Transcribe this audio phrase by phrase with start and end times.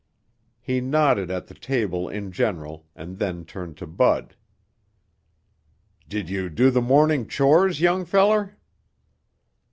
[0.59, 4.35] He nodded at the table in general and then turned to Bud.
[6.09, 8.57] "Did you do the morning chores, young feller?"